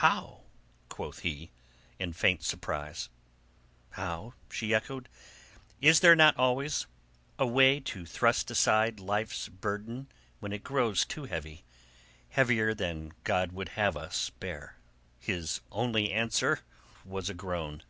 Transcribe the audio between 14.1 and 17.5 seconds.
bear?" His only answer was a